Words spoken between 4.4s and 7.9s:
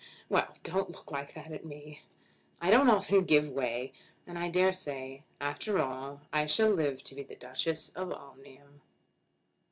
dare say after all I shall live to be the Duchess